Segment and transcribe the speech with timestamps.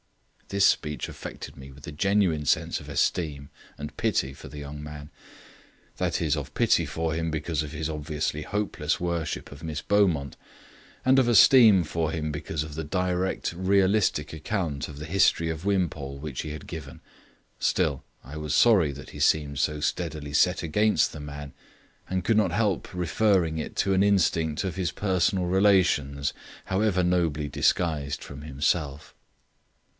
[0.47, 4.83] This speech affected me with a genuine sense of esteem and pity for the young
[4.83, 5.09] man;
[5.97, 10.35] that is, of pity for him because of his obviously hopeless worship of Miss Beaumont,
[11.05, 15.63] and of esteem for him because of the direct realistic account of the history of
[15.65, 16.99] Wimpole which he had given.
[17.59, 21.53] Still, I was sorry that he seemed so steadily set against the man,
[22.09, 26.33] and could not help referring it to an instinct of his personal relations,
[26.65, 29.13] however nobly disguised from himself.